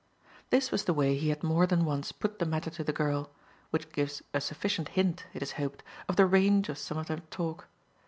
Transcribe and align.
This 0.49 0.71
was 0.71 0.85
the 0.85 0.95
way 0.95 1.15
he 1.15 1.29
had 1.29 1.43
more 1.43 1.67
than 1.67 1.85
once 1.85 2.11
put 2.11 2.39
the 2.39 2.45
matter 2.47 2.71
to 2.71 2.83
the 2.83 2.91
girl; 2.91 3.29
which 3.69 3.91
gives 3.91 4.23
a 4.33 4.41
sufficient 4.41 4.89
hint, 4.97 5.27
it 5.31 5.43
is 5.43 5.51
hoped, 5.61 5.83
of 6.09 6.15
the 6.15 6.25
range 6.25 6.69
of 6.69 6.79
some 6.79 6.97
of 6.97 7.05
their 7.05 7.19
talk. 7.29 7.67